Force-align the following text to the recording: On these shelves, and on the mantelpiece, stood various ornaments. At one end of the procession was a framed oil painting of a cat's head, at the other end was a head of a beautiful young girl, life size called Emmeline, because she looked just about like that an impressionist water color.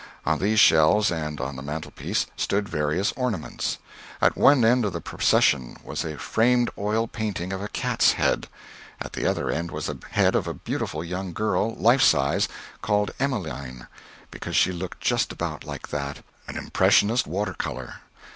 On 0.25 0.39
these 0.39 0.59
shelves, 0.59 1.11
and 1.11 1.39
on 1.39 1.55
the 1.57 1.61
mantelpiece, 1.61 2.25
stood 2.35 2.67
various 2.67 3.11
ornaments. 3.11 3.77
At 4.19 4.35
one 4.35 4.65
end 4.65 4.83
of 4.83 4.93
the 4.93 4.99
procession 4.99 5.77
was 5.83 6.03
a 6.03 6.17
framed 6.17 6.71
oil 6.75 7.07
painting 7.07 7.53
of 7.53 7.61
a 7.61 7.67
cat's 7.67 8.13
head, 8.13 8.47
at 8.99 9.13
the 9.13 9.27
other 9.27 9.51
end 9.51 9.69
was 9.69 9.87
a 9.89 9.99
head 10.09 10.33
of 10.33 10.47
a 10.47 10.55
beautiful 10.55 11.03
young 11.03 11.33
girl, 11.33 11.75
life 11.75 12.01
size 12.01 12.47
called 12.81 13.11
Emmeline, 13.19 13.85
because 14.31 14.55
she 14.55 14.71
looked 14.71 15.01
just 15.01 15.31
about 15.31 15.65
like 15.65 15.89
that 15.89 16.23
an 16.47 16.57
impressionist 16.57 17.27
water 17.27 17.53
color. 17.53 17.97